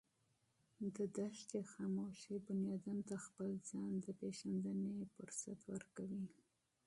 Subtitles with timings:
[1.15, 1.17] د
[1.49, 5.27] صحرا خاموشي انسان ته د خپل ځان د پېژندنې موقع
[5.73, 6.25] ورکوي.